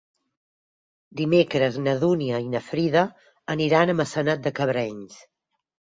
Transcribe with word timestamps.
Dimecres 1.19 1.77
na 1.87 1.93
Dúnia 2.03 2.39
i 2.45 2.49
na 2.55 2.61
Frida 2.69 3.03
aniran 3.57 3.93
a 3.95 3.99
Maçanet 4.01 4.45
de 4.49 4.57
Cabrenys. 4.61 5.21